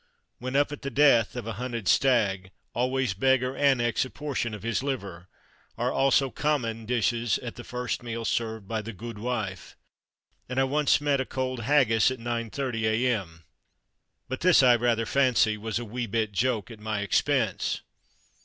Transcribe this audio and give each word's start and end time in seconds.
_When 0.39 0.55
up 0.55 0.71
at 0.71 0.81
the 0.81 0.89
death 0.89 1.35
of 1.35 1.45
a 1.45 1.53
hunted 1.61 1.87
stag, 1.87 2.49
always 2.73 3.13
beg 3.13 3.43
or 3.43 3.55
annex 3.55 4.03
a 4.03 4.09
portion 4.09 4.55
of 4.55 4.63
his 4.63 4.81
liver 4.81 5.27
are 5.77 5.91
also 5.91 6.31
common 6.31 6.87
dishes 6.87 7.37
at 7.37 7.53
the 7.55 7.63
first 7.63 8.01
meal 8.01 8.25
served 8.25 8.67
by 8.67 8.81
the 8.81 8.93
"gudewife"; 8.93 9.75
and 10.49 10.59
I 10.59 10.63
once 10.63 11.01
met 11.01 11.21
a 11.21 11.23
cold 11.27 11.59
haggis 11.59 12.09
at 12.09 12.17
9.30 12.17 12.81
A.M. 12.83 13.43
But 14.27 14.39
this, 14.39 14.63
I 14.63 14.75
rather 14.75 15.05
fancy, 15.05 15.55
was 15.55 15.77
"a 15.77 15.85
wee 15.85 16.07
bit 16.07 16.31
joke" 16.31 16.71
at 16.71 16.79
my 16.79 17.01
expense. 17.01 17.81